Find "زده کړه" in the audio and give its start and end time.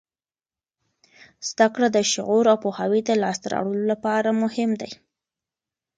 1.49-1.87